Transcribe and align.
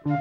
Komiði 0.00 0.14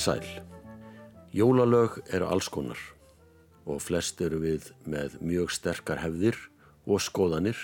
sæl. 0.00 0.24
Jólalög 1.36 2.00
eru 2.08 2.24
alls 2.24 2.48
konar 2.48 2.80
og 3.68 3.82
flest 3.84 4.22
eru 4.24 4.40
við 4.40 4.70
með 4.88 5.20
mjög 5.20 5.52
sterkar 5.52 6.00
hefðir 6.00 6.38
og 6.88 6.96
skoðanir 7.04 7.60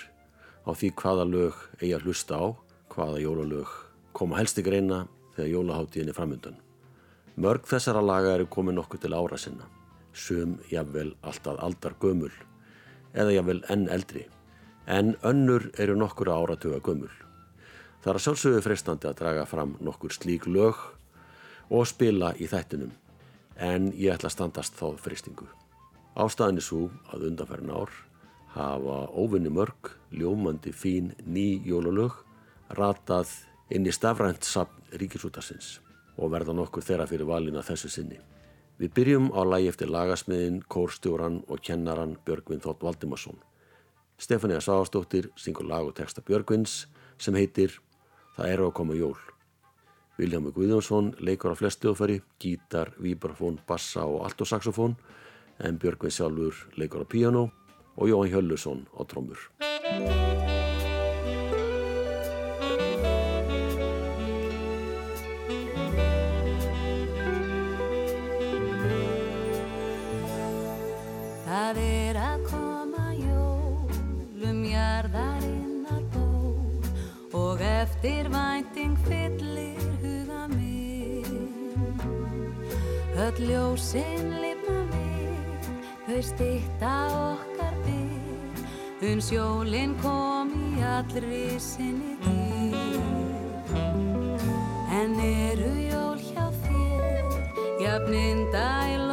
á 0.61 0.77
því 0.77 0.93
hvaða 1.01 1.25
lög 1.25 1.57
eigi 1.81 1.95
að 1.97 2.05
hlusta 2.05 2.37
á, 2.37 2.53
hvaða 2.93 3.25
jólalög 3.25 3.73
koma 4.13 4.37
helst 4.37 4.61
ykkur 4.61 4.77
eina 4.77 5.01
þegar 5.41 5.55
jólaháttíðin 5.55 6.11
er 6.11 6.17
framöndan. 6.17 6.57
Mörg 7.41 7.65
þessara 7.65 8.01
laga 8.03 8.35
eru 8.35 8.45
komið 8.51 8.77
nokkuð 8.77 9.01
til 9.01 9.15
ára 9.17 9.39
sinna, 9.39 9.65
sum 10.13 10.59
jafnvel 10.69 11.15
alltaf 11.25 11.57
aldar 11.63 11.95
gömul 11.99 12.31
eða 13.13 13.33
jafnvel 13.33 13.63
enn 13.73 13.87
eldri, 13.89 14.27
en 14.85 15.15
önnur 15.25 15.71
eru 15.79 15.95
nokkur 15.97 16.29
áratuga 16.29 16.81
gömul. 16.83 17.11
Það 18.01 18.13
er 18.13 18.23
sjálfsögðu 18.25 18.61
freistandi 18.65 19.09
að 19.09 19.19
draga 19.21 19.45
fram 19.45 19.75
nokkur 19.81 20.13
slík 20.13 20.47
lög 20.47 20.77
og 21.69 21.87
spila 21.87 22.33
í 22.37 22.49
þættinum 22.49 22.93
en 23.61 23.91
ég 23.93 24.15
ætla 24.15 24.31
að 24.31 24.37
standast 24.37 24.77
þá 24.77 24.97
fristingu. 25.01 25.47
Ástæðin 26.17 26.59
er 26.59 26.65
svo 26.65 26.87
að 27.13 27.27
undanferðin 27.29 27.75
ár 27.77 27.93
hafa 28.55 28.97
óvinni 29.15 29.51
mörg, 29.53 29.93
ljómandi 30.11 30.73
fín 30.75 31.13
ný 31.23 31.61
jólalög 31.63 32.17
ratað 32.75 33.29
inn 33.71 33.87
í 33.87 33.93
stafrænt 33.95 34.45
sapn 34.47 34.97
ríkisútarsins 34.99 35.79
og 36.17 36.31
verða 36.33 36.53
nokkur 36.55 36.83
þeirra 36.85 37.07
fyrir 37.09 37.29
valina 37.29 37.63
þessu 37.65 37.89
sinni. 37.89 38.19
Við 38.81 38.93
byrjum 38.97 39.29
á 39.31 39.41
lagi 39.45 39.69
eftir 39.69 39.91
lagasmiðin, 39.93 40.63
kórstjóran 40.67 41.43
og 41.47 41.61
kennaran 41.63 42.17
Björgvin 42.25 42.63
Þótt 42.63 42.83
Valdimarsson. 42.83 43.37
Stefania 44.17 44.59
Sáastóttir 44.61 45.29
syngur 45.35 45.69
lag 45.69 45.85
og 45.85 45.95
texta 45.97 46.21
Björgvins 46.25 46.85
sem 47.21 47.37
heitir 47.37 47.79
Það 48.35 48.53
eru 48.55 48.67
að 48.69 48.75
koma 48.79 48.95
jól. 48.95 49.17
Viljámi 50.17 50.53
Guðjónsson 50.55 51.11
leikur 51.19 51.53
á 51.53 51.59
flest 51.59 51.83
hljóðfæri, 51.83 52.21
gítar, 52.39 52.93
vibrafón, 53.01 53.59
bassa 53.67 54.05
og 54.07 54.25
altosaxofón 54.27 54.95
en 55.59 55.79
Björgvin 55.81 56.13
sjálfur 56.15 56.65
leikur 56.79 57.03
á 57.03 57.07
piano 57.07 57.49
og 57.97 58.07
Jóhann 58.07 58.31
Hjöllusson 58.31 58.85
á 58.95 59.01
trómur. 59.03 59.39
Ljósinn 83.45 84.29
lifna 84.41 84.81
við, 84.91 85.69
þau 86.07 86.21
stýtta 86.29 86.93
okkar 87.17 87.75
við, 87.85 88.63
uns 89.11 89.31
jólinn 89.33 89.95
kom 90.01 90.53
í 90.77 90.83
allri 90.85 91.59
sinni 91.61 92.17
dýr. 92.25 93.75
En 95.01 95.17
eru 95.25 95.73
jól 95.89 96.19
hjá 96.21 96.45
þér, 96.63 97.23
jafninn 97.81 98.45
dæl 98.53 99.01
og 99.01 99.09
hjá 99.09 99.10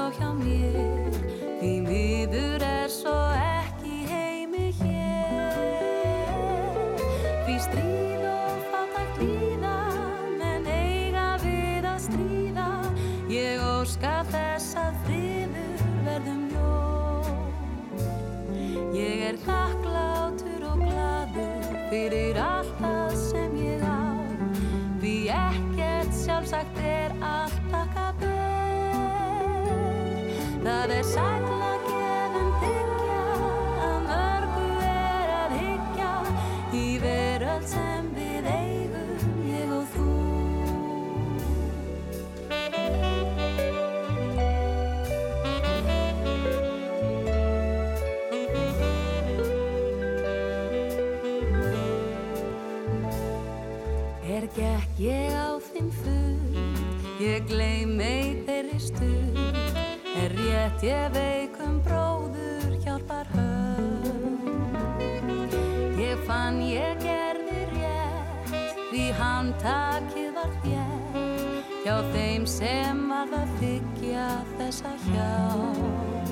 hjá 71.99 72.13
þeim 72.15 72.45
sem 72.47 72.99
að 73.11 73.33
þykja 73.59 74.27
þessa 74.59 74.91
hjálp. 75.09 76.29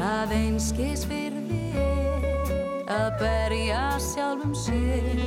Það 0.00 0.34
einskis 0.36 1.06
er 1.08 1.38
að 2.92 3.08
berja 3.22 3.84
sjálfum 4.02 4.52
sér 4.52 5.17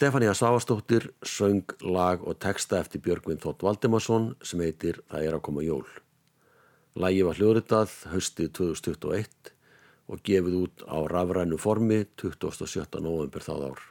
Stefania 0.00 0.32
Svavastóttir 0.32 1.10
söng 1.20 1.74
lag 1.84 2.22
og 2.24 2.38
texta 2.40 2.78
eftir 2.80 3.02
Björgvin 3.04 3.36
Þótt 3.36 3.60
Valdimarsson 3.60 4.30
sem 4.40 4.62
heitir 4.64 5.02
Það 5.10 5.24
er 5.26 5.34
að 5.36 5.42
koma 5.44 5.60
jól. 5.60 5.82
Lægi 6.96 7.26
var 7.26 7.36
hljóðritað 7.36 7.96
höstið 8.08 8.46
2021 8.56 9.50
og 10.08 10.22
gefið 10.24 10.54
út 10.56 10.84
á 10.88 11.04
rafrænu 11.04 11.58
formi 11.60 11.98
27. 12.16 12.86
november 13.04 13.44
þáð 13.44 13.64
ár. 13.66 13.82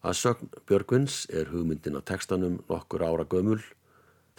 Að 0.00 0.16
sögn 0.16 0.48
Björgvins 0.64 1.16
er 1.28 1.52
hugmyndin 1.52 2.00
á 2.00 2.02
textanum 2.08 2.62
nokkur 2.70 3.04
ára 3.04 3.26
gömul. 3.28 3.60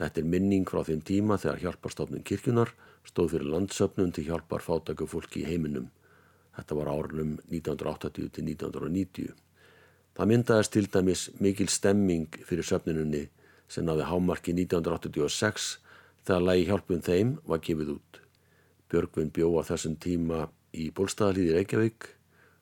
Þetta 0.01 0.23
er 0.23 0.31
minning 0.33 0.65
frá 0.65 0.81
þeim 0.87 1.03
tíma 1.05 1.37
þegar 1.37 1.61
hjálparstofnun 1.67 2.25
kirkjunar 2.25 2.73
stóð 3.05 3.35
fyrir 3.35 3.51
landsöfnun 3.53 4.09
til 4.17 4.25
hjálpar 4.31 4.65
fátæku 4.65 5.05
fólki 5.05 5.45
í 5.45 5.51
heiminum. 5.51 5.91
Þetta 6.57 6.79
var 6.81 6.89
árunum 6.95 7.37
1980 7.45 8.33
til 8.33 8.49
1990. 8.49 9.37
Það 10.19 10.27
myndaðist 10.27 10.73
til 10.75 10.87
dæmis 10.91 11.21
mikil 11.39 11.69
stemming 11.71 12.33
fyrir 12.43 12.65
söfninunni 12.67 13.21
sem 13.71 13.85
náði 13.87 14.03
hámarki 14.09 14.51
1986 14.51 15.67
þegar 16.27 16.43
lægi 16.43 16.65
hjálpun 16.67 17.05
þeim 17.05 17.31
var 17.47 17.61
gefið 17.63 17.93
út. 17.93 18.19
Björgvin 18.91 19.31
bjóða 19.31 19.63
þessum 19.69 19.95
tíma 20.03 20.41
í 20.75 20.89
bólstaðalíði 20.91 21.55
Reykjavík 21.55 22.09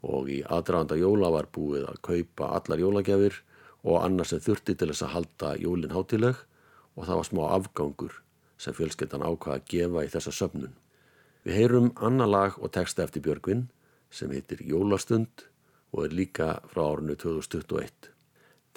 og 0.06 0.30
í 0.30 0.38
aðdraðanda 0.46 1.00
jóla 1.02 1.34
var 1.34 1.50
búið 1.50 1.90
að 1.90 2.00
kaupa 2.12 2.52
allar 2.60 2.86
jólagjafir 2.86 3.42
og 3.82 4.04
annars 4.04 4.36
sem 4.36 4.46
þurfti 4.52 4.78
til 4.78 4.92
þess 4.94 5.08
að 5.10 5.14
halda 5.16 5.58
jólinn 5.58 5.98
hátileg 5.98 6.46
og 6.94 7.10
það 7.10 7.24
var 7.24 7.30
smá 7.32 7.44
afgangur 7.58 8.22
sem 8.62 8.78
fjölskeldan 8.78 9.26
ákvaða 9.26 9.58
að 9.58 9.70
gefa 9.74 10.06
í 10.06 10.14
þessa 10.14 10.38
söfnun. 10.44 10.78
Við 11.42 11.58
heyrum 11.58 11.94
annar 11.98 12.30
lag 12.30 12.62
og 12.62 12.70
texta 12.78 13.10
eftir 13.10 13.26
Björgvin 13.26 13.72
sem 14.14 14.30
heitir 14.30 14.62
Jólastund 14.62 15.50
og 15.94 16.06
er 16.06 16.16
líka 16.16 16.50
frá 16.72 16.84
árinu 16.86 17.16
2021. 17.16 18.12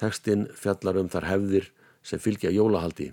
Tekstinn 0.01 0.47
fjallar 0.57 1.01
um 1.01 1.11
þar 1.13 1.29
hefðir 1.29 1.71
sem 2.03 2.23
fylgja 2.23 2.53
jólahaldi. 2.55 3.11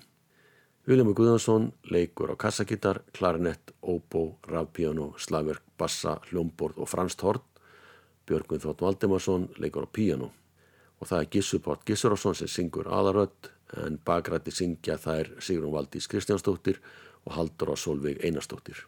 Viljum 0.87 1.11
Guðansson 1.11 1.71
leikur 1.91 2.31
á 2.31 2.35
kassagittar, 2.39 3.01
klarinett, 3.11 3.73
óbó, 3.83 4.37
rafpiano, 4.47 5.09
slagverk, 5.19 5.65
bassa, 5.77 6.15
hljómborð 6.29 6.79
og 6.79 6.87
franst 6.87 7.23
hort. 7.27 7.43
Björgvin 8.27 8.63
Þótt 8.63 8.85
Valdemarsson 8.85 9.49
leikur 9.59 9.83
á 9.83 9.89
piano. 9.91 10.31
Og 10.99 11.09
það 11.09 11.25
er 11.25 11.31
Gissuport 11.35 11.83
Gissurásson 11.83 12.39
sem 12.39 12.47
syngur 12.47 12.87
aðarödd 12.87 13.51
en 13.83 13.99
bakrætti 13.99 14.53
syngja 14.55 14.95
þær 14.95 15.35
Sigrun 15.43 15.75
Valdís 15.75 16.07
Kristjánsdóttir 16.07 16.79
og 17.27 17.35
Haldur 17.35 17.73
á 17.73 17.75
Solveig 17.75 18.23
Einarstóttir. 18.23 18.87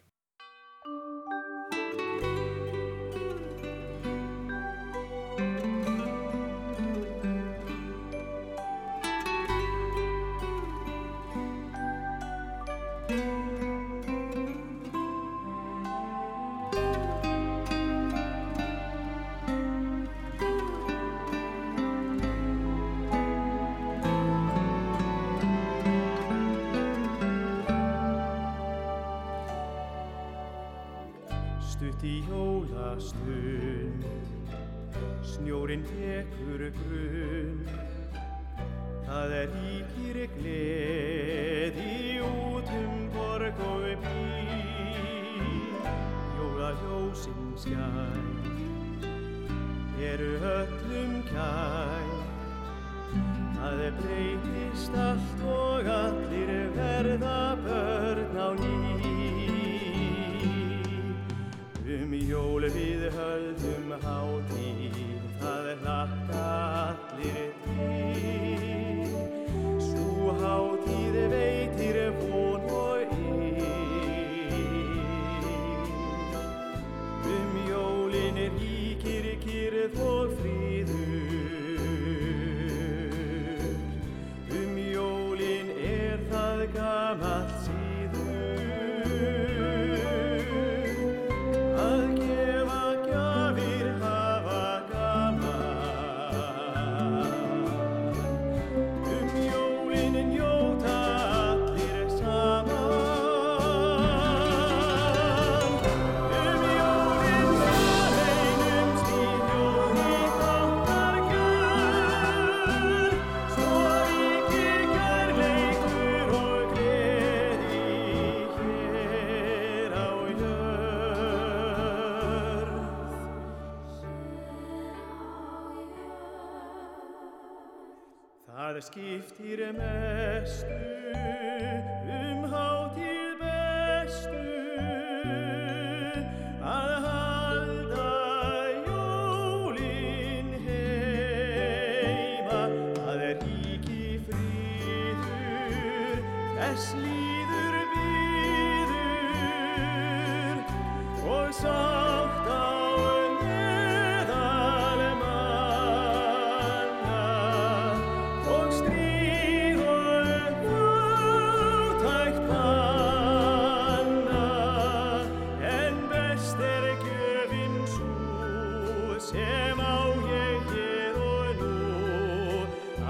Skiptir 128.80 129.72
mestu 129.72 130.89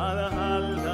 al 0.00 0.89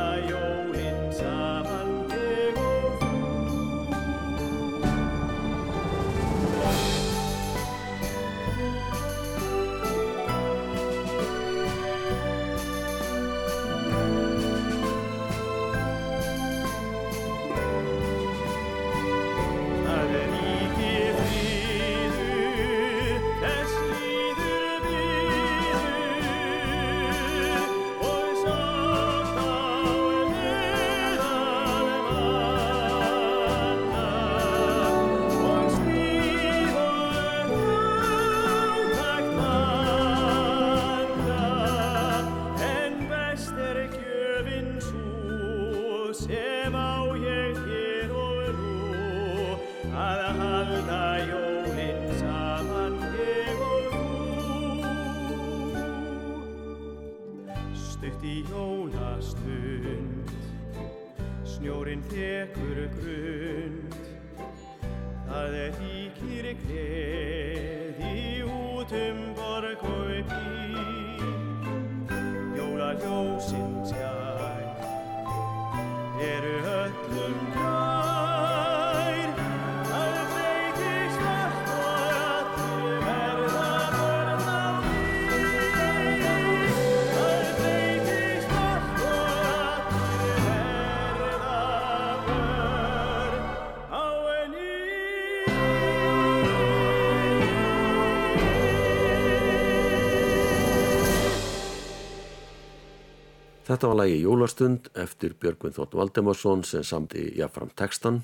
Þetta 103.76 103.88
var 103.90 103.98
lagi 103.98 104.20
Jólastund 104.22 104.86
eftir 104.96 105.34
Björgvin 105.36 105.74
Þótt 105.76 105.92
Valdemarsson 105.98 106.62
sem 106.64 106.80
samti 106.80 107.26
jafnfram 107.36 107.68
textan, 107.76 108.22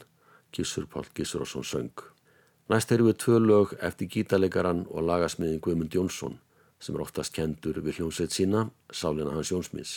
Gissur 0.48 0.86
Pál 0.88 1.04
Gissurásson 1.12 1.66
söng. 1.68 2.04
Næst 2.72 2.94
erum 2.94 3.10
við 3.10 3.18
tvö 3.20 3.40
lög 3.42 3.74
eftir 3.84 4.08
gítarleikaran 4.14 4.86
og 4.88 5.04
lagasmiðin 5.04 5.60
Guðmund 5.60 5.92
Jónsson 5.92 6.38
sem 6.80 6.96
er 6.96 7.02
oftast 7.04 7.34
kendur 7.36 7.82
við 7.84 7.98
hljómsveit 7.98 8.32
sína, 8.32 8.62
Sálina 8.88 9.34
hans 9.34 9.50
Jónsmiðs. 9.52 9.92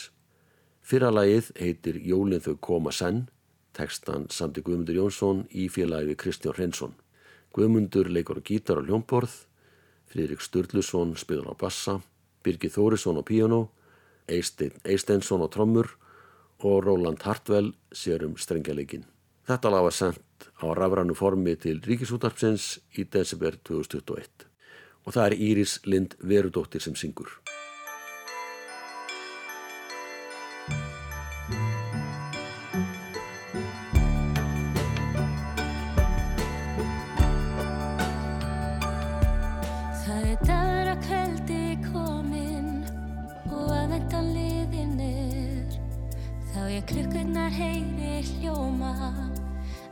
Fyrra 0.84 1.08
lagið 1.08 1.48
heitir 1.56 2.02
Jólin 2.04 2.44
þau 2.44 2.58
koma 2.60 2.92
senn, 2.92 3.24
textan 3.72 4.28
samti 4.28 4.60
Guðmundur 4.60 5.00
Jónsson 5.00 5.46
í 5.56 5.70
félagi 5.72 6.10
við 6.10 6.20
Kristján 6.20 6.58
Hreinsson. 6.58 6.92
Guðmundur 7.56 8.12
leikur 8.12 8.44
á 8.44 8.44
gítar 8.44 8.84
og 8.84 8.92
hljómborð, 8.92 9.32
Fridrik 10.04 10.44
Sturluson 10.44 11.16
spilur 11.16 11.48
á 11.48 11.56
bassa, 11.56 12.02
Birgir 12.44 12.76
Þórisson 12.76 13.16
á 13.16 13.24
píano, 13.24 13.70
Eistein 14.28 14.74
Eisteinsson 14.84 15.44
á 15.44 15.48
trommur 15.48 15.92
og 16.58 16.84
Róland 16.84 17.22
Hartwell 17.22 17.72
sér 17.92 18.24
um 18.26 18.36
strengjaleikin. 18.36 19.04
Þetta 19.46 19.70
lag 19.70 19.86
var 19.86 19.94
sendt 19.94 20.48
á 20.58 20.66
rafrannu 20.74 21.14
formi 21.14 21.54
til 21.56 21.80
Ríkisútarpsins 21.84 22.76
í 22.98 23.06
desember 23.06 23.58
2021 23.62 24.48
og 25.06 25.14
það 25.14 25.26
er 25.28 25.40
Íris 25.48 25.78
Lind 25.86 26.16
Verudóttir 26.18 26.82
sem 26.82 26.96
syngur. 26.98 27.45
Klukkurnar 46.86 47.50
heyri 47.50 48.22
hljóma 48.22 48.92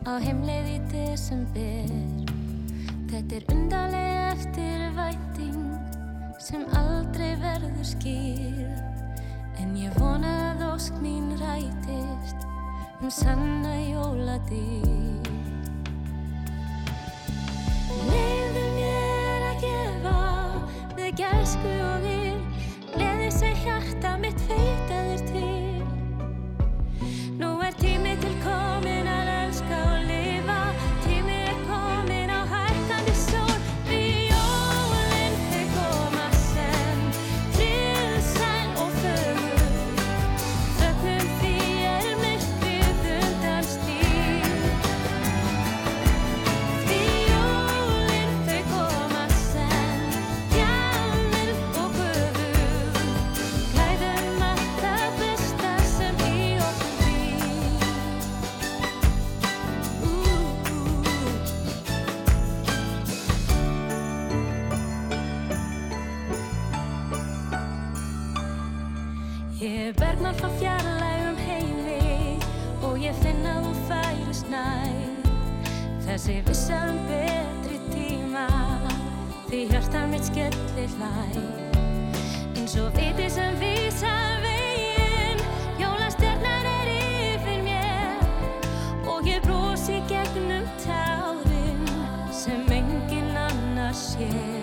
á 0.07 0.13
heimleið 0.23 0.69
í 0.71 0.79
desember. 0.93 1.91
Þetta 3.11 3.39
er 3.39 3.47
undarlega 3.55 4.29
eftirvænting 4.35 5.65
sem 6.39 6.63
aldrei 6.79 7.33
verður 7.43 7.89
skýr. 7.89 8.71
En 9.63 9.75
ég 9.79 9.95
vona 9.99 10.35
að 10.53 10.67
ósk 10.69 10.99
mín 11.03 11.33
rætist 11.41 12.47
um 13.01 13.11
sanna 13.11 13.75
jóladýr. 13.81 15.31
Leyfðu 18.11 18.67
mér 18.79 19.49
að 19.51 19.65
gefa 19.67 20.19
með 20.95 21.11
gæsku 21.25 21.75
og 21.91 22.07
vil. 22.07 22.39
Gleði 22.95 23.33
sem 23.35 23.65
hjarta 23.65 24.15
mitt 24.23 24.39
feitaður 24.47 24.64
Þessi 76.15 76.35
vissa 76.47 76.77
um 76.93 76.99
betri 77.09 77.79
tíma 77.91 78.45
Því 79.49 79.63
hjarta 79.73 80.05
mitt 80.13 80.29
skellir 80.29 80.93
hlæ. 80.95 81.09
Eins 82.55 82.77
og 82.79 82.95
viti 82.95 83.27
sem 83.35 83.59
vísa 83.59 84.15
veginn 84.45 85.43
Jólastjarnar 85.83 86.71
er 86.77 86.95
yfir 86.95 87.67
mér. 87.67 88.25
Og 89.11 89.27
ég 89.27 89.43
brosi 89.43 89.99
gegnum 90.07 90.71
tárin 90.87 91.83
Sem 92.31 92.63
engin 92.79 93.35
annar 93.49 93.97
sér 94.07 94.54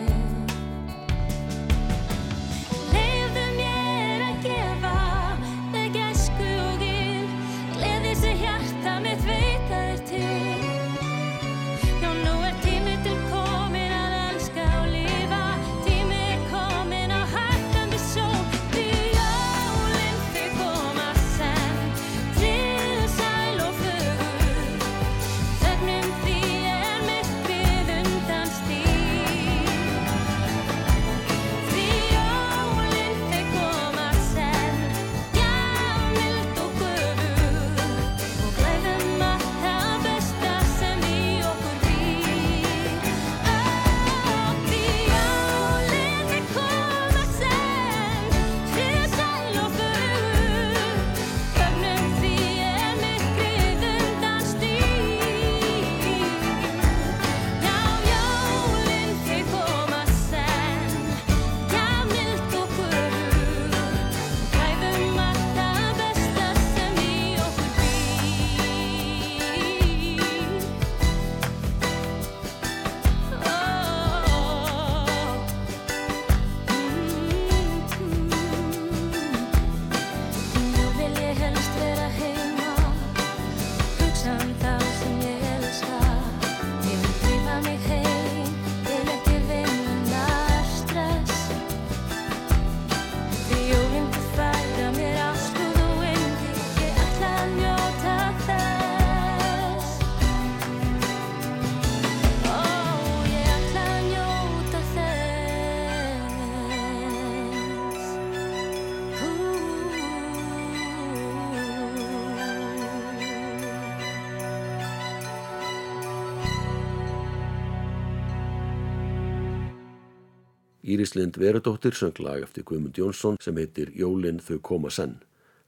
Írislind 121.01 121.37
Verudóttir 121.37 121.95
söng 121.97 122.19
lag 122.21 122.43
eftir 122.45 122.61
Guðmund 122.61 122.93
Jónsson 122.93 123.39
sem 123.41 123.57
heitir 123.57 123.89
Jólin 123.97 124.37
þau 124.37 124.59
koma 124.61 124.89
senn. 124.93 125.15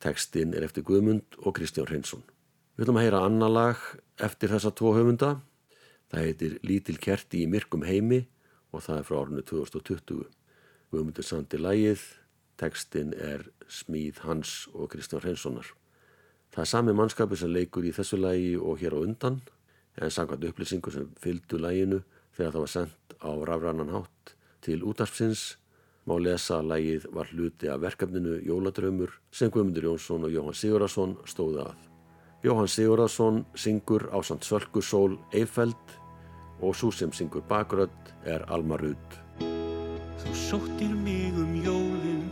Tekstinn 0.04 0.52
er 0.54 0.62
eftir 0.68 0.84
Guðmund 0.86 1.40
og 1.42 1.56
Kristján 1.58 1.88
Hreinsson. 1.90 2.22
Við 2.78 2.84
ætlum 2.86 3.00
að 3.02 3.06
heyra 3.08 3.22
annar 3.26 3.50
lag 3.50 3.82
eftir 4.22 4.52
þessa 4.52 4.70
tvo 4.78 4.92
höfunda. 4.94 5.32
Það 6.14 6.28
heitir 6.28 6.54
Lítil 6.62 7.00
kerti 7.02 7.42
í 7.42 7.48
myrkum 7.50 7.82
heimi 7.88 8.20
og 8.70 8.84
það 8.86 9.00
er 9.00 9.08
frá 9.08 9.16
árunni 9.24 9.46
2020. 9.50 10.22
Guðmundur 10.94 11.26
sandi 11.26 11.62
lagið, 11.64 12.06
tekstinn 12.62 13.18
er 13.18 13.48
Smíð 13.66 14.22
Hans 14.28 14.54
og 14.76 14.92
Kristján 14.94 15.26
Hreinssonar. 15.26 15.74
Það 16.54 16.68
er 16.68 16.72
sami 16.76 16.98
mannskapi 17.00 17.42
sem 17.42 17.56
leikur 17.56 17.90
í 17.90 17.96
þessu 17.98 18.22
lagi 18.22 18.54
og 18.60 18.86
hér 18.86 18.94
á 18.94 19.02
undan 19.02 19.42
en 19.98 20.14
samkvæmt 20.14 20.46
upplýsingu 20.52 20.94
sem 20.94 21.10
fylgdu 21.26 21.58
laginu 21.58 22.04
þegar 22.38 22.54
það 22.54 22.66
var 22.68 22.74
sendt 22.78 23.18
á 23.18 23.32
rafrannan 23.50 23.96
hátt 23.98 24.33
til 24.64 24.84
útarpsins 24.88 25.58
má 26.08 26.16
lesa 26.20 26.60
að 26.60 26.70
lægið 26.72 27.08
var 27.16 27.32
hluti 27.32 27.70
af 27.72 27.82
verkefninu 27.84 28.38
Jóladrömmur 28.44 29.12
sem 29.32 29.52
Guðmundur 29.52 29.88
Jónsson 29.90 30.28
og 30.28 30.32
Jóhann 30.32 30.58
Sigurðarsson 30.58 31.18
stóði 31.28 31.64
að. 31.64 31.84
Jóhann 32.44 32.72
Sigurðarsson 32.72 33.44
syngur 33.56 34.10
á 34.12 34.20
samt 34.24 34.48
Sölku 34.48 34.84
Sól 34.84 35.18
Eifeld 35.32 35.98
og 36.64 36.76
svo 36.76 36.92
sem 36.92 37.12
syngur 37.16 37.44
bakrödd 37.48 38.14
er 38.28 38.44
Alma 38.52 38.80
Rudd. 38.80 39.20
Þú 40.24 40.36
sóttir 40.40 40.92
mig 41.04 41.36
um 41.36 41.56
jólin 41.64 42.24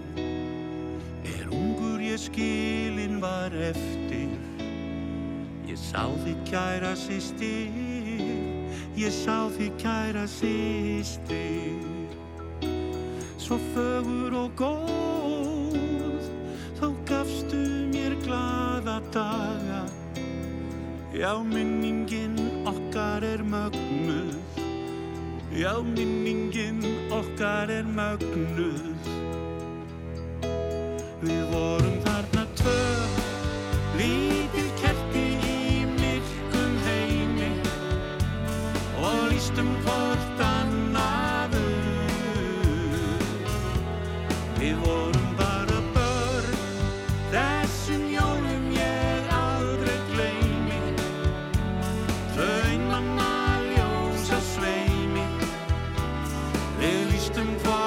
Er 1.27 1.49
ungur 1.51 1.99
ég 1.99 2.19
skilin 2.19 3.19
var 3.23 3.51
eftir 3.51 4.31
Ég 5.67 5.79
sá 5.79 6.07
þig 6.23 6.39
kæra 6.47 6.93
sýstir 6.95 7.71
Ég 8.95 9.11
sá 9.11 9.51
þig 9.57 9.75
kæra 9.83 10.23
sýstir 10.27 12.00
Svo 13.51 13.59
fögur 13.75 14.31
og 14.31 14.51
góð. 14.55 16.23
Þá 16.79 16.85
gafstu 17.03 17.59
mér 17.91 18.13
glaða 18.23 19.01
daga. 19.11 19.81
Já, 21.11 21.35
minningin 21.43 22.39
okkar 22.63 23.27
er 23.27 23.43
mögnuð. 23.43 24.39
Já, 25.51 25.83
minningin 25.83 26.79
okkar 27.11 27.67
er 27.67 27.83
mögnuð. 27.83 29.11
Við 31.19 31.43
vorum 31.51 31.90
eles 56.81 57.29
têm 57.29 57.45
voz. 57.63 57.80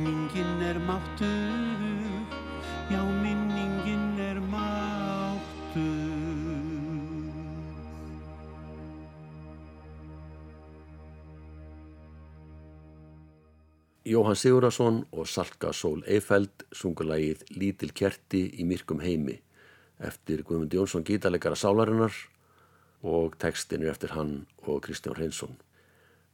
Minningin 0.00 0.62
er 0.62 0.78
máttu 0.78 1.30
Já, 2.90 3.02
minningin 3.04 4.18
er 4.18 4.40
máttu 4.40 5.84
Jóhann 14.04 14.36
Sigurðarsson 14.36 15.04
og 15.12 15.28
Salka 15.28 15.72
Sól 15.72 16.02
Eifeld 16.08 16.64
sungur 16.72 17.06
lagið 17.06 17.44
Lítil 17.54 17.92
kerti 17.92 18.46
í 18.58 18.66
myrkum 18.66 19.04
heimi 19.04 19.36
eftir 20.00 20.42
Guðmund 20.42 20.72
Jónsson 20.74 21.04
gítarleikara 21.04 21.58
Sálarinnar 21.58 22.14
og 23.04 23.36
textin 23.40 23.84
er 23.84 23.92
eftir 23.92 24.16
hann 24.16 24.46
og 24.64 24.80
Kristján 24.84 25.16
Hreinsson. 25.16 25.56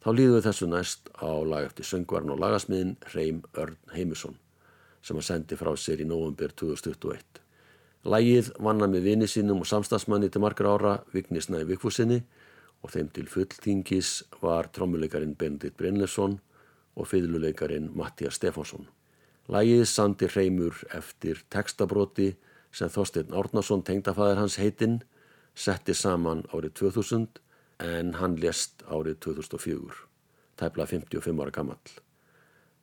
Þá 0.07 0.12
líðum 0.14 0.37
við 0.37 0.45
þessu 0.47 0.66
næst 0.71 1.09
á 1.19 1.35
lag 1.42 1.64
eftir 1.66 1.87
söngvarn 1.88 2.29
og 2.31 2.38
lagasmiðin 2.38 2.92
Reym 3.11 3.40
Örn 3.59 3.75
Heimusson 3.90 4.37
sem 5.03 5.16
hann 5.19 5.25
sendi 5.27 5.57
frá 5.59 5.73
sér 5.75 6.05
í 6.05 6.05
november 6.07 6.53
2021. 6.55 7.40
Lægið 8.07 8.53
vanna 8.62 8.87
með 8.87 9.09
vini 9.09 9.27
sínum 9.27 9.64
og 9.64 9.66
samstagsmanni 9.66 10.29
til 10.31 10.45
margra 10.45 10.77
ára 10.77 10.92
Vignisnæði 11.11 11.66
Vikfúsinni 11.73 12.21
og 12.87 12.92
þeim 12.92 13.09
til 13.16 13.27
fulltingis 13.33 14.11
var 14.38 14.69
trommuleikarin 14.79 15.33
Bendit 15.35 15.75
Brynlesson 15.75 16.37
og 16.95 17.09
fiðluleikarin 17.11 17.88
Mattias 17.99 18.38
Stefánsson. 18.38 18.87
Lægið 19.51 19.83
sandi 19.90 20.29
hreimur 20.31 20.85
eftir 20.95 21.42
textabróti 21.51 22.29
sem 22.71 22.95
Þorstein 22.95 23.35
Árnason 23.35 23.83
tengdafæðir 23.83 24.38
hans 24.38 24.61
heitinn 24.62 25.01
setti 25.59 25.99
saman 25.99 26.47
árið 26.55 26.77
2000 26.85 27.42
en 27.83 28.15
hann 28.21 28.37
lést 28.41 28.85
árið 28.89 29.19
2004, 29.27 30.03
tæpla 30.57 30.87
55 30.89 31.43
ára 31.43 31.53
gammal. 31.53 31.81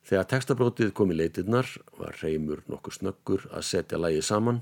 Þegar 0.04 0.28
textabrótið 0.28 0.92
kom 0.92 1.14
í 1.14 1.16
leitirnar 1.16 1.68
var 1.96 2.16
hreimur 2.20 2.60
nokkur 2.68 2.92
snöggur 2.92 3.46
að 3.50 3.64
setja 3.64 3.98
lægið 3.98 4.26
saman 4.28 4.60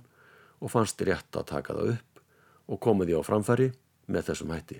og 0.62 0.71
fannst 0.71 1.03
rétt 1.03 1.35
að 1.35 1.49
taka 1.51 1.75
það 1.75 1.95
upp 1.97 2.23
og 2.71 2.81
komið 2.87 3.11
því 3.11 3.18
á 3.18 3.23
framfæri 3.27 3.68
með 4.07 4.29
þessum 4.31 4.55
hætti. 4.55 4.79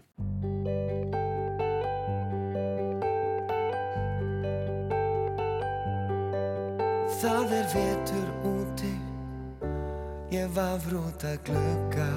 Það 7.23 7.57
er 7.59 7.67
vetur 7.75 8.31
úti, 8.51 8.95
ég 10.35 10.55
vafr 10.55 10.97
út 10.99 11.27
að 11.27 11.43
glögga 11.51 12.09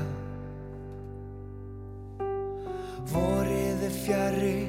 Vorið 3.12 3.84
er 3.86 3.98
fjari 4.04 4.60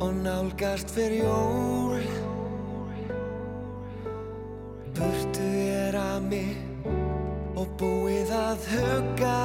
og 0.00 0.12
nálgast 0.22 0.92
fyrir 0.94 1.24
jól. 1.24 2.04
Burtu 4.96 5.48
er 5.68 5.98
að 6.00 6.30
mig 6.30 6.56
og 7.56 7.68
búið 7.80 8.32
að 8.32 8.70
hugga 8.72 9.36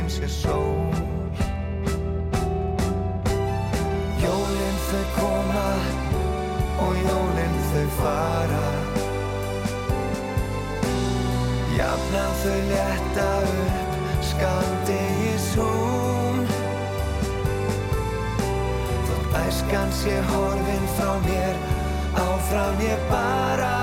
þótt 0.00 0.08
enginn 0.08 0.08
sé 0.08 0.28
sól. 0.28 0.92
Jólin 4.20 4.78
þau 4.88 5.04
koma 5.16 5.68
og 6.80 6.94
jólin 6.96 7.56
þau 7.72 7.86
fara. 8.00 8.68
Jafnan 11.76 12.32
þau 12.42 12.58
létta 12.70 13.28
upp 13.42 14.24
skamdegis 14.30 15.54
húm 15.56 16.44
Þótt 19.06 19.36
æskan 19.46 19.92
sé 19.92 20.16
horfin 20.28 20.86
frá 20.96 21.14
mér 21.24 21.56
áfram 22.14 22.80
ég 22.84 23.00
bara. 23.10 23.76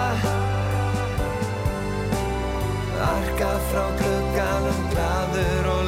Arka 2.97 3.53
frá 3.71 3.85
glugganum 3.97 4.81
gladur 4.91 5.69
og 5.73 5.86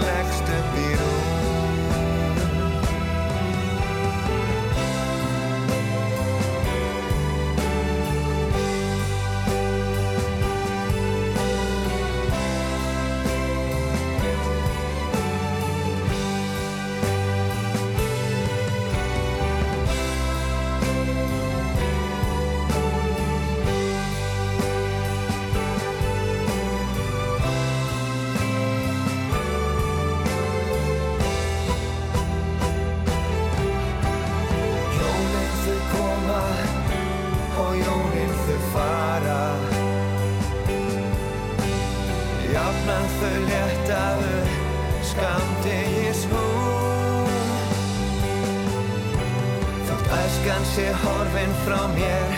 frá 51.69 51.87
mér 51.93 52.29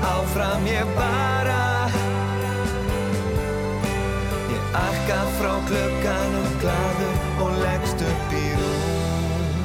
áfram 0.00 0.64
ég 0.64 0.86
bara. 0.96 1.88
Ég 4.54 4.62
arka 4.72 5.20
frá 5.36 5.54
glugganum 5.68 6.52
gladur 6.62 7.16
og 7.44 7.50
leggst 7.64 8.00
upp 8.10 8.32
í 8.32 8.46
rúm. 8.60 9.58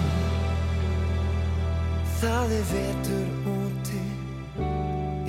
Það 2.20 2.56
er 2.58 2.66
vetur 2.74 3.30
úti, 3.54 4.04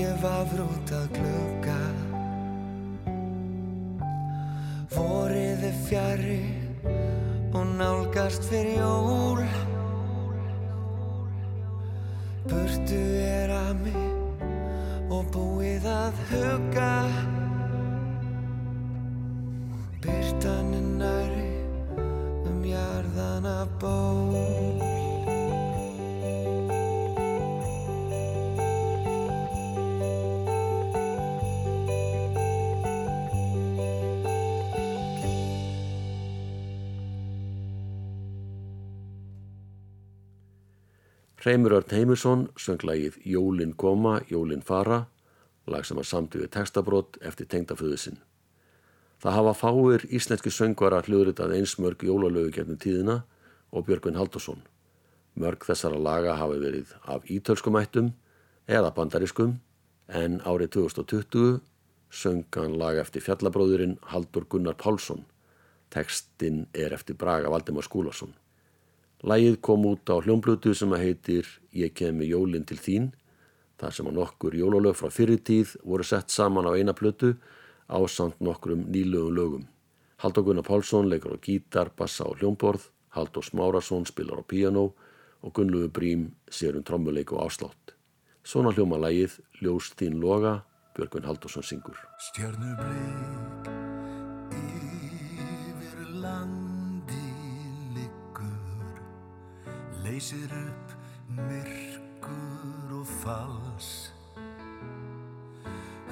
ég 0.03 0.19
vafr 0.25 0.65
út 0.67 0.95
að 0.99 1.07
glugga. 1.21 1.79
Vorið 4.97 5.63
er 5.71 5.79
fjari 5.87 6.43
og 7.55 7.65
nálgast 7.79 8.51
fyrir 8.51 8.81
jól 8.81 9.47
Burtu 12.47 13.01
er 13.27 13.51
að 13.51 13.73
mig 13.83 14.03
og 15.11 15.27
búið 15.35 15.87
að 15.91 16.21
hugga 16.31 16.93
Byrtan 20.05 20.71
er 20.79 20.87
næri 21.03 21.51
um 22.47 22.63
jarðana 22.71 23.59
ból 23.83 24.66
Hreimur 41.47 41.77
Örn 41.77 41.93
Heimisson 41.95 42.41
söng 42.59 42.83
lagið 42.83 43.21
Jólin 43.23 43.71
koma, 43.79 44.17
Jólin 44.27 44.65
fara, 44.67 45.05
lag 45.71 45.85
sem 45.87 45.95
var 45.95 46.07
samt 46.09 46.33
við 46.35 46.49
textabrót 46.57 47.21
eftir 47.23 47.47
tengdaföðu 47.47 47.99
sinn. 48.03 48.17
Það 49.23 49.37
hafa 49.37 49.53
fáir 49.55 50.03
íslenski 50.11 50.51
söngvara 50.51 51.05
hljóðritað 51.07 51.53
eins 51.55 51.77
mörg 51.79 52.01
jólalögu 52.03 52.51
gefnum 52.57 52.81
tíðina 52.83 53.15
og 53.71 53.87
Björgvin 53.87 54.19
Haldursson. 54.19 54.65
Mörg 55.39 55.63
þessara 55.69 56.01
laga 56.03 56.35
hafi 56.41 56.59
verið 56.65 56.91
af 57.07 57.31
ítölskum 57.31 57.79
ættum 57.79 58.09
eða 58.67 58.91
bandariskum 58.97 59.53
en 60.11 60.41
árið 60.43 60.73
2020 60.81 61.61
söngan 62.11 62.75
lag 62.75 62.99
eftir 63.05 63.23
fjallabróðurinn 63.23 64.01
Haldur 64.11 64.49
Gunnar 64.51 64.75
Pálsson. 64.83 65.23
Tekstinn 65.95 66.67
er 66.75 66.99
eftir 66.99 67.15
Braga 67.15 67.55
Valdimar 67.55 67.87
Skúlason. 67.87 68.35
Lægið 69.27 69.57
kom 69.59 69.87
út 69.91 70.07
á 70.07 70.23
hljómblutu 70.23 70.71
sem 70.75 70.93
að 70.95 71.03
heitir 71.03 71.47
Ég 71.75 71.95
kemi 71.99 72.29
jólinn 72.31 72.67
til 72.67 72.79
þín, 72.79 73.09
þar 73.75 73.95
sem 73.97 74.07
að 74.07 74.19
nokkur 74.21 74.55
jólalög 74.55 74.95
frá 74.95 75.11
fyrirtíð 75.11 75.73
voru 75.83 76.07
sett 76.07 76.31
saman 76.31 76.69
á 76.71 76.73
eina 76.79 76.95
plötu 76.95 77.35
á 77.91 77.99
samt 78.07 78.39
nokkrum 78.39 78.87
nýlögum 78.87 79.35
lögum. 79.35 79.65
Haldur 80.23 80.47
Gunnar 80.47 80.65
Pálsson 80.65 81.11
leikur 81.11 81.35
á 81.35 81.39
gítar, 81.43 81.91
bassa 81.99 82.25
og 82.25 82.39
hljómborð, 82.39 82.87
Haldur 83.19 83.43
Smárasson 83.43 84.07
spilar 84.07 84.41
á 84.41 84.45
piano 84.47 84.95
og 85.43 85.53
Gunnluður 85.53 85.91
Brím 85.91 86.23
sér 86.47 86.79
um 86.79 86.87
trommuleik 86.87 87.33
og 87.35 87.51
áslátt. 87.51 87.97
Svona 88.47 88.71
hljóma 88.71 89.01
lægið 89.03 89.41
Ljós 89.59 89.91
þín 89.99 90.23
loga, 90.23 90.63
Björgvin 90.95 91.27
Haldursson 91.27 91.67
syngur. 91.67 91.99
Leysir 100.07 100.53
upp 100.55 100.93
myrkur 101.29 102.93
og 102.95 103.07
fals. 103.11 103.89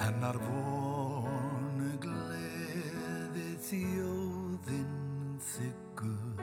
Hennar 0.00 0.38
vonu 0.48 1.92
gleði 2.02 3.52
þjóðinn 3.68 5.38
þykkur 5.52 6.42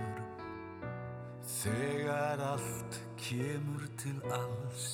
Þegar 1.57 2.45
allt 2.53 3.01
kemur 3.19 3.83
til 3.99 4.15
alls. 4.31 4.87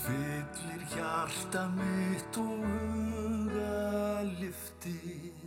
Fyllir 0.00 0.88
hjarta 0.96 1.68
mitt 1.76 2.40
og 2.40 2.64
huga 2.72 4.24
lyftir 4.40 5.43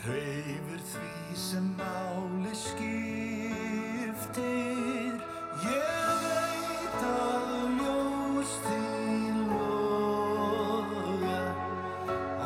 Reyfir 0.00 0.80
því 0.80 1.34
sem 1.36 1.66
máli 1.76 2.54
skiptir. 2.56 4.32
Ég 5.60 6.22
veit 6.24 7.02
að 7.04 7.44
ljós 7.76 8.54
þín 8.64 9.36
loga 9.50 11.42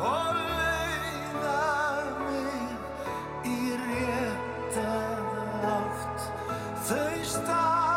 Og 0.03 0.35
leiða 0.51 1.63
mig 2.25 2.75
í 3.47 3.57
rétta 3.85 4.91
átt. 5.71 6.19
Þau 6.91 7.19
stafa 7.23 7.94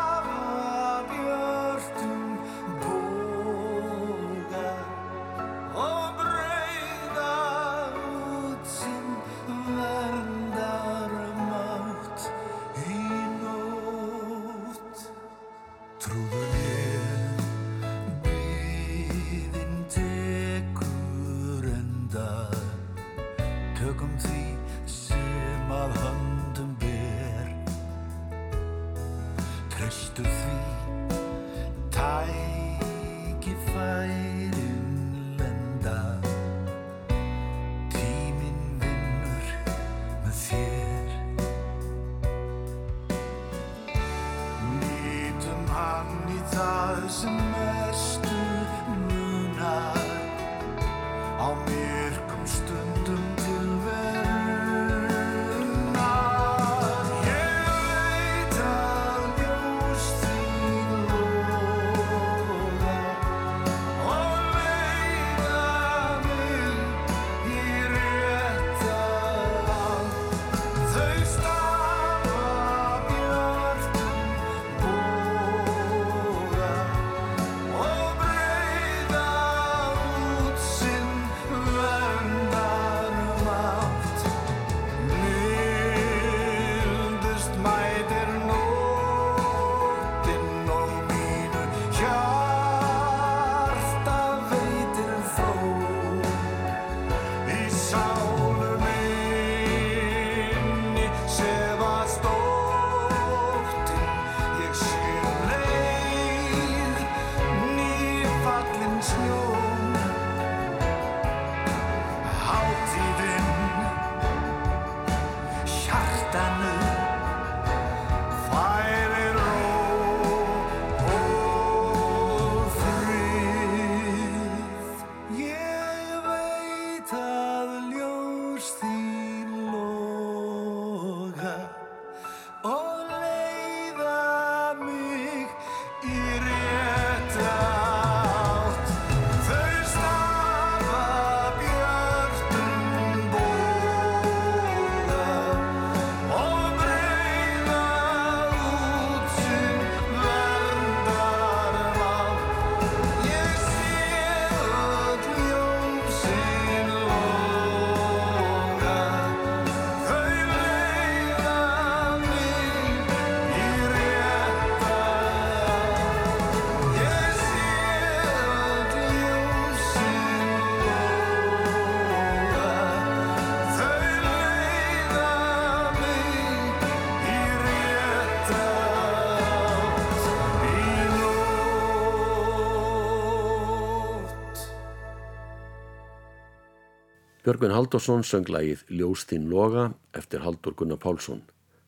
Björgvin 187.49 187.71
Haldursson 187.73 188.21
söng 188.21 188.45
lægið 188.45 188.83
Ljós 188.93 189.23
þín 189.25 189.47
loga 189.49 189.87
eftir 190.13 190.43
Haldur 190.45 190.75
Gunnar 190.77 190.99
Pálsson. 191.01 191.39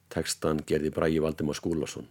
Tekstan 0.10 0.64
gerði 0.66 0.90
Brægi 0.90 1.20
Valdimar 1.22 1.54
Skúlason. 1.54 2.08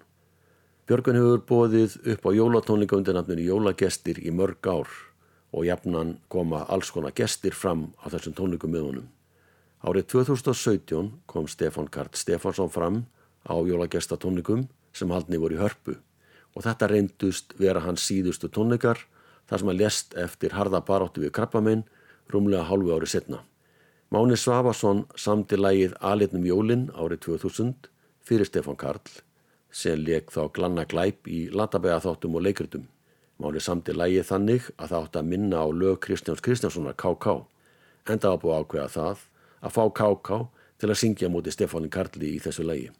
Björgvin 0.87 1.19
hefur 1.19 1.43
bóðið 1.49 1.97
upp 2.13 2.29
á 2.29 2.31
jólatónleika 2.31 2.95
undir 2.95 3.19
nafninu 3.19 3.49
Jólagestir 3.49 4.23
í 4.23 4.31
mörg 4.31 4.71
ár 4.71 4.95
og 5.51 5.67
jafnan 5.67 6.21
koma 6.31 6.63
alls 6.71 6.95
konar 6.95 7.11
gestir 7.11 7.51
fram 7.51 7.89
á 7.99 8.07
þessum 8.15 8.39
tónleikum 8.39 8.71
með 8.71 8.87
honum. 8.87 9.11
Árið 9.83 10.07
2017 10.15 11.11
kom 11.27 11.51
Stefán 11.51 11.91
Kart 11.91 12.15
Stefánsson 12.15 12.71
fram 12.71 13.03
á 13.51 13.59
jólagestatónleikum 13.59 14.69
sem 14.95 15.11
haldni 15.11 15.43
voru 15.43 15.59
í 15.59 15.65
hörpu 15.65 15.99
og 16.55 16.69
þetta 16.69 16.95
reyndust 16.95 17.59
vera 17.59 17.83
hans 17.83 18.07
síðustu 18.07 18.47
tónleikar 18.47 19.09
þar 19.51 19.59
sem 19.59 19.75
hann 19.75 19.83
lest 19.83 20.15
eftir 20.15 20.55
harða 20.55 20.87
baráttu 20.87 21.27
við 21.27 21.35
krabbaminn 21.35 21.89
rúmlega 22.33 22.66
hálfu 22.69 22.95
ári 22.95 23.09
setna. 23.11 23.43
Máni 24.11 24.37
Svavarsson 24.37 25.05
samti 25.14 25.59
lægið 25.59 25.93
Alitnum 26.01 26.47
Jólin 26.47 26.88
árið 26.99 27.21
2000 27.27 27.90
fyrir 28.27 28.49
Stefan 28.49 28.79
Karl 28.79 29.21
sem 29.71 30.01
leik 30.03 30.33
þá 30.35 30.49
glanna 30.55 30.85
glæp 30.85 31.29
í 31.31 31.45
latabæða 31.55 32.01
þáttum 32.07 32.38
og 32.38 32.43
leikritum. 32.47 32.88
Máni 33.38 33.62
samti 33.62 33.95
lægið 33.95 34.27
þannig 34.33 34.71
að 34.77 34.93
það 34.93 35.05
átt 35.05 35.19
að 35.21 35.29
minna 35.31 35.62
á 35.62 35.66
lög 35.71 36.01
Kristjáns 36.07 36.43
Kristjánssonar 36.43 36.97
K.K. 36.99 37.37
Enda 38.11 38.35
búið 38.43 38.64
ákveða 38.64 38.88
það 38.97 39.23
að 39.61 39.77
fá 39.77 39.85
K.K. 40.01 40.40
til 40.81 40.90
að 40.90 41.01
syngja 41.05 41.31
múti 41.31 41.55
Stefánin 41.55 41.93
Karli 41.93 42.35
í 42.35 42.43
þessu 42.43 42.66
lægi. 42.66 42.90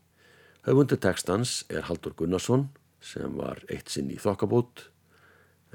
Höfundu 0.67 1.01
tekstans 1.01 1.65
er 1.73 1.89
Haldur 1.89 2.15
Gunnarsson 2.15 2.69
sem 3.01 3.35
var 3.35 3.63
eitt 3.73 3.89
sinn 3.89 4.11
í 4.13 4.19
þokkabút 4.21 4.90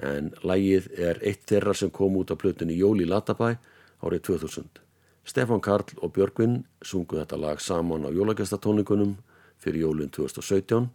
en 0.04 0.32
lægið 0.44 0.90
er 1.00 1.22
eitt 1.24 1.46
þeirra 1.50 1.74
sem 1.76 1.92
kom 1.92 2.18
út 2.20 2.32
á 2.32 2.36
plötunni 2.36 2.76
Jóli 2.76 3.08
Latabæ 3.08 3.56
árið 4.04 4.22
2000. 4.28 4.82
Stefán 5.26 5.62
Karl 5.62 5.96
og 5.98 6.14
Björgvin 6.14 6.66
sungu 6.84 7.18
þetta 7.18 7.40
lag 7.40 7.62
saman 7.62 8.06
á 8.06 8.10
jólagestatóningunum 8.14 9.16
fyrir 9.58 9.88
jólun 9.88 10.12
2017 10.14 10.90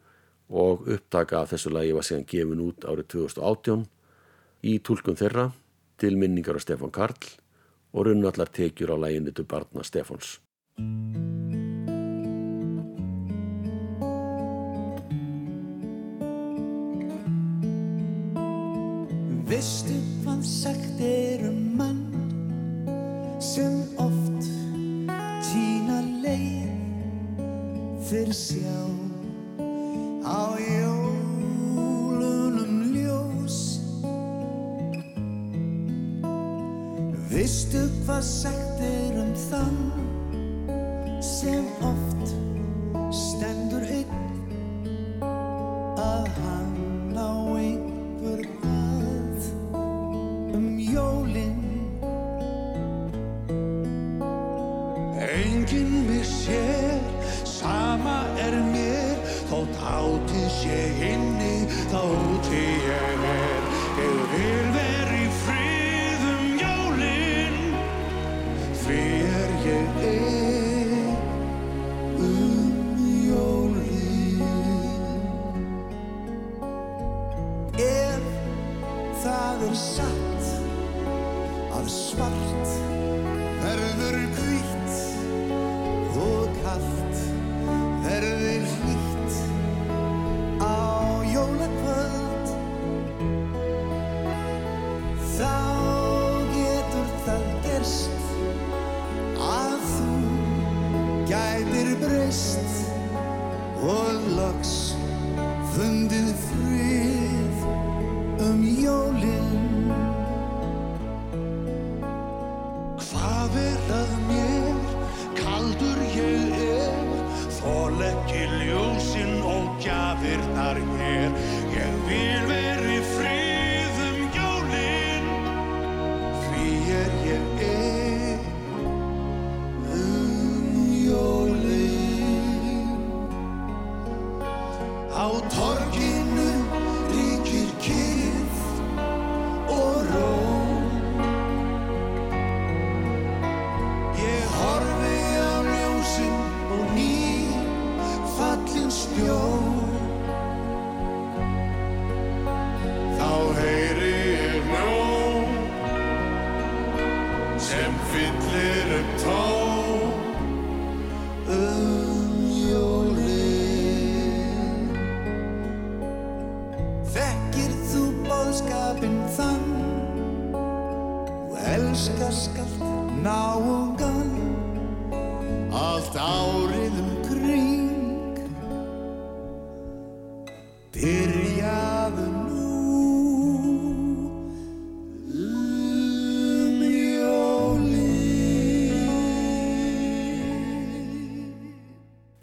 og 0.51 0.87
upptaka 0.87 1.41
af 1.41 1.53
þessu 1.55 1.73
lagi 1.75 1.97
var 1.97 2.07
síðan 2.07 2.29
gefin 2.31 2.63
út 2.63 2.87
árið 2.87 3.11
2018 3.17 3.87
í 4.63 4.79
tólkun 4.79 5.19
þeirra 5.19 5.51
til 5.99 6.17
minningar 6.17 6.59
á 6.59 6.63
Stefán 6.63 6.95
Karl 6.95 7.19
og 7.93 8.07
runnu 8.07 8.31
allar 8.31 8.51
tekjur 8.53 8.95
á 8.95 8.97
læginni 9.03 9.35
til 9.35 9.49
barna 9.49 9.83
Stefáns. 9.83 10.39
Vistu 19.51 19.97
hvað 20.23 20.45
sagt 20.47 21.01
er 21.03 21.41
um 21.49 21.75
mann 21.75 21.99
sem 23.43 23.81
oft 23.99 24.47
týna 25.43 25.97
leið 26.23 26.71
fyrir 28.07 28.31
sjá 28.31 28.79
á 30.23 30.55
jólunum 30.55 31.75
ljós. 32.95 33.59
Vistu 37.35 37.83
hvað 38.07 38.23
sagt 38.31 38.79
er 38.87 39.19
um 39.25 39.35
þann 39.49 39.83
sem 41.19 41.67
oft 41.91 42.39
stendur 43.11 43.83
einn 43.99 44.15
að 45.99 46.31
hann 46.39 47.19
á 47.19 47.50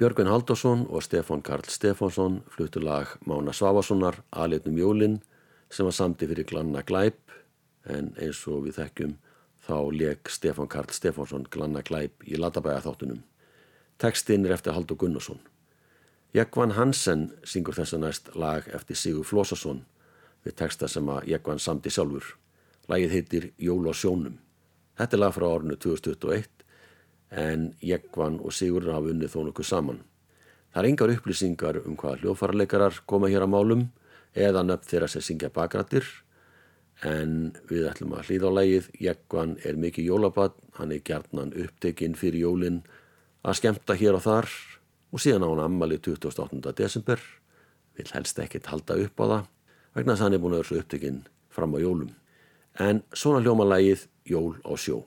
Björgvin 0.07 0.27
Haldursson 0.27 0.85
og 0.89 1.01
Stefán 1.03 1.41
Karl 1.41 1.67
Stefánsson 1.67 2.43
fluttu 2.49 2.79
lag 2.79 3.07
Mána 3.25 3.51
Svavarssonar 3.51 4.15
Alitnum 4.31 4.77
Jólin 4.77 5.17
sem 5.69 5.83
var 5.83 5.91
samti 5.91 6.27
fyrir 6.27 6.45
Glanna 6.47 6.81
Glæp 6.81 7.33
en 7.83 8.13
eins 8.15 8.39
og 8.47 8.61
við 8.63 8.77
þekkjum 8.77 9.17
þá 9.67 9.75
leik 9.91 10.31
Stefán 10.31 10.71
Karl 10.71 10.95
Stefánsson 10.95 11.43
Glanna 11.51 11.83
Glæp 11.83 12.23
í 12.23 12.39
Latabæja 12.39 12.85
þáttunum. 12.85 13.19
Tekstinn 13.99 14.47
er 14.47 14.55
eftir 14.55 14.77
Haldur 14.77 14.95
Gunnarsson. 14.95 15.41
Jekvan 16.31 16.77
Hansen 16.79 17.33
syngur 17.43 17.75
þessa 17.75 17.99
næst 17.99 18.31
lag 18.35 18.63
eftir 18.71 18.95
Sigur 18.95 19.27
Flósasson 19.27 19.83
við 20.47 20.55
teksta 20.63 20.87
sem 20.87 21.09
að 21.09 21.33
Jekvan 21.33 21.59
samti 21.59 21.91
sjálfur. 21.91 22.37
Lagið 22.87 23.11
heitir 23.11 23.51
Jól 23.57 23.91
á 23.91 23.93
sjónum. 23.93 24.39
Þetta 24.95 25.17
er 25.17 25.25
lag 25.25 25.35
frá 25.35 25.49
árinu 25.51 25.75
2021 25.75 26.56
en 27.31 27.71
Jekvan 27.83 28.39
og 28.39 28.53
Sigurður 28.55 28.95
hafa 28.97 29.11
unnið 29.13 29.33
þó 29.33 29.39
nokkuð 29.47 29.67
saman. 29.67 29.99
Það 30.71 30.81
er 30.81 30.89
engar 30.91 31.13
upplýsingar 31.15 31.79
um 31.83 31.97
hvaða 31.97 32.21
hljóðfarleikarar 32.21 33.01
koma 33.09 33.31
hér 33.31 33.47
að 33.47 33.53
málum 33.55 33.83
eða 34.37 34.63
nöfn 34.63 34.89
þeirra 34.91 35.09
sem 35.11 35.25
syngja 35.25 35.49
bakrættir 35.53 36.05
en 37.05 37.53
við 37.69 37.87
ætlum 37.91 38.15
að 38.17 38.29
hlýða 38.29 38.51
á 38.53 38.57
lægið. 38.57 38.87
Jekvan 39.01 39.57
er 39.65 39.77
mikið 39.77 40.09
jólabat, 40.11 40.55
hann 40.77 40.93
er 40.93 41.03
gjarnan 41.05 41.53
upptekinn 41.57 42.17
fyrir 42.17 42.47
jólin 42.47 42.81
að 43.43 43.59
skemmta 43.61 43.97
hér 43.97 44.17
og 44.17 44.25
þar 44.25 44.49
og 45.13 45.23
síðan 45.23 45.45
á 45.45 45.49
hann 45.51 45.65
ammali 45.65 45.99
28. 45.99 46.73
desember, 46.77 47.21
vil 47.97 48.09
helst 48.13 48.39
ekkit 48.39 48.69
halda 48.71 48.97
upp 49.03 49.23
á 49.23 49.25
það 49.25 49.45
vegna 49.97 50.13
þess 50.13 50.21
að 50.21 50.27
hann 50.27 50.37
er 50.37 50.41
búin 50.41 50.53
að 50.53 50.61
vera 50.61 50.69
svo 50.69 50.81
upptekinn 50.81 51.21
fram 51.49 51.73
á 51.73 51.79
jólum. 51.81 52.09
En 52.77 53.01
svona 53.13 53.41
hljóma 53.41 53.65
lægið 53.65 54.05
Jól 54.27 54.59
á 54.61 54.75
sjó. 54.75 55.05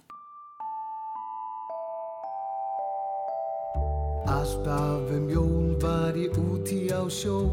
Alltaf 4.40 5.10
um 5.10 5.28
jól 5.28 5.76
var 5.80 6.16
ég 6.16 6.32
úti 6.38 6.88
á 6.88 7.04
sjó. 7.12 7.52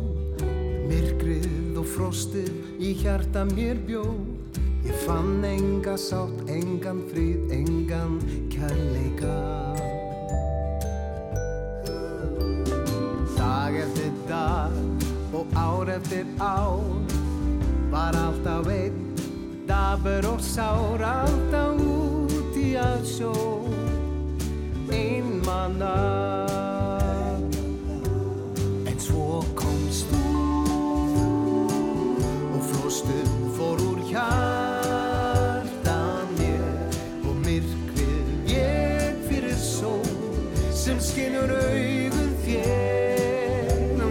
Myrkrið 0.87 1.75
og 1.75 1.83
frostið 1.83 2.79
í 2.79 2.93
hjarta 3.01 3.43
mér 3.43 3.75
bjó. 3.83 4.05
Ég 4.87 4.95
fann 5.03 5.43
enga 5.43 5.97
sátt, 5.99 6.47
engan 6.47 7.01
fríð, 7.09 7.51
engan 7.51 8.21
kærleika. 8.47 9.35
Dag 13.35 13.75
eftir 13.75 14.13
dag 14.29 14.71
og 15.35 15.45
ár 15.59 15.91
eftir 15.91 16.23
ár 16.39 16.87
Var 17.91 18.15
alltaf 18.15 18.67
einn, 18.71 19.11
dabur 19.67 20.23
og 20.31 20.39
sár 20.39 21.03
Alltaf 21.03 21.83
út 21.83 22.55
í 22.55 22.79
að 22.79 23.03
sjó. 23.03 23.35
Einmanna 24.87 26.66
sem 41.27 41.33
skinnur 41.33 41.51
augun 41.51 42.31
þér 42.45 44.01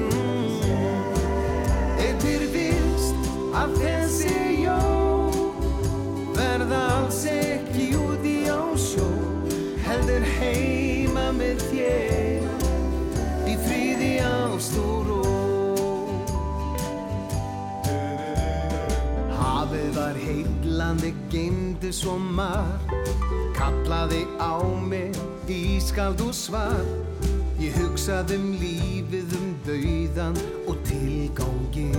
Eitt 1.98 2.24
er 2.28 2.44
vist 2.52 3.14
að 3.56 3.76
þessi 3.80 4.64
jól 4.64 5.32
verða 6.36 6.80
alls 6.98 7.22
ekki 7.30 7.94
út 7.96 8.24
í 8.26 8.48
ásjó. 8.52 9.08
Heldur 9.86 10.26
heima 10.36 11.30
með 11.32 11.62
þér 11.70 12.44
í 13.46 13.56
fríði 13.64 14.12
ást 14.26 14.76
og 14.82 15.08
ró 15.08 15.22
Hafið 19.36 19.88
var 19.96 20.20
heillandi, 20.20 21.14
geymdi 21.32 21.92
svo 21.94 22.18
margt 22.18 22.92
Kallaði 23.56 24.26
á 24.36 24.60
mig, 24.84 25.16
ískald 25.50 26.20
og 26.20 26.34
svar. 26.34 26.84
Ég 27.60 27.76
hugsaði 27.80 28.36
um 28.36 28.50
lífið, 28.60 29.32
um 29.38 29.52
dauðan 29.66 30.36
og 30.68 30.76
tilgangin 30.84 31.94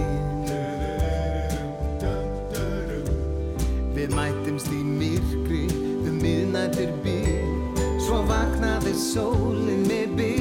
Við 3.98 4.14
mættumst 4.14 4.70
í 4.70 4.84
myrkri, 4.86 5.66
um 6.06 6.20
miðnættir 6.22 6.94
bíl. 7.02 7.54
Svo 8.06 8.22
vaknaði 8.30 8.94
sólinn 8.94 9.88
með 9.90 10.18
byrti 10.20 10.37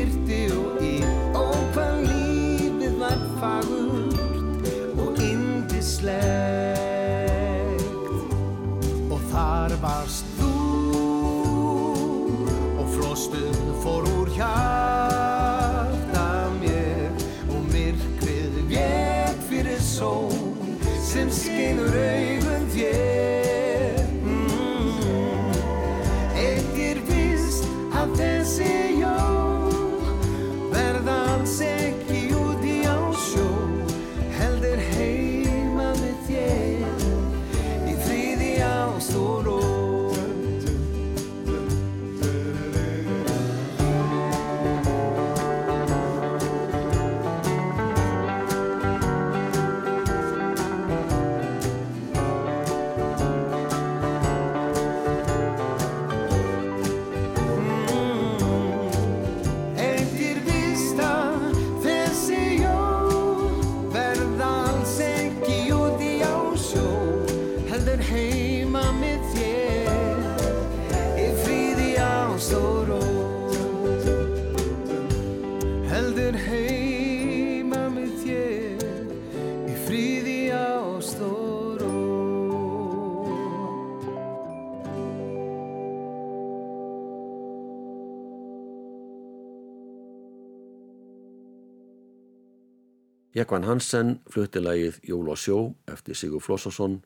Jekvan 93.36 93.66
Hansen 93.68 94.14
flutti 94.32 94.62
lagið 94.62 94.94
Jól 95.04 95.26
og 95.28 95.36
sjó 95.36 95.56
eftir 95.92 96.16
Sigur 96.16 96.40
Flósásson 96.40 97.02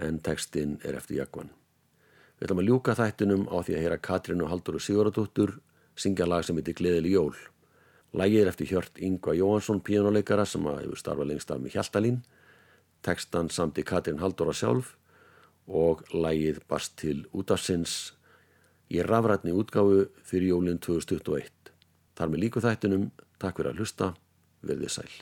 en 0.00 0.16
textin 0.24 0.78
er 0.80 0.96
eftir 0.96 1.18
Jekvan. 1.18 1.50
Við 2.38 2.46
ætlum 2.46 2.62
að 2.62 2.70
ljúka 2.70 2.94
þættinum 2.96 3.42
á 3.52 3.60
því 3.60 3.74
að 3.74 3.82
heyra 3.82 3.98
Katrínu 4.00 4.48
Haldur 4.48 4.78
og 4.78 4.84
Siguradóttur 4.86 5.52
syngja 6.00 6.24
lag 6.24 6.46
sem 6.46 6.56
heitir 6.56 6.78
Gleðili 6.78 7.12
jól. 7.12 7.34
Lagið 8.16 8.40
er 8.40 8.50
eftir 8.54 8.70
Hjört 8.70 8.96
Ingva 8.96 9.34
Jóhansson, 9.36 9.82
píjónuleikara 9.84 10.46
sem 10.48 10.64
að 10.64 10.80
hefur 10.86 11.02
starfað 11.02 11.30
lengst 11.34 11.52
af 11.52 11.60
með 11.60 11.76
Hjaltalín. 11.76 12.18
Tekstan 13.04 13.52
samt 13.52 13.76
í 13.76 13.84
Katrín 13.84 14.24
Halldóra 14.24 14.56
sjálf 14.56 14.94
og 15.68 16.00
lagið 16.16 16.62
barst 16.64 16.96
til 17.04 17.26
útafsins 17.36 18.14
í 18.88 19.04
rafrætni 19.04 19.52
útgáfu 19.52 20.06
fyrir 20.24 20.54
jólinn 20.54 20.80
2021. 20.80 21.52
Þar 22.16 22.32
með 22.32 22.46
líku 22.46 22.64
þættinum, 22.64 23.06
takk 23.36 23.60
fyrir 23.60 23.74
að 23.74 23.84
hlusta, 23.84 24.12
verðið 24.64 24.96
sæl. 24.96 25.12